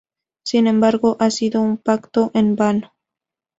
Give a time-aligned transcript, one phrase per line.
[0.43, 2.95] Sin embargo, ha sido un pacto en vano.